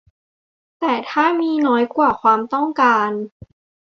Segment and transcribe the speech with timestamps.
[0.79, 3.11] แต่ถ้ามีน้อยกว่าความต้องการ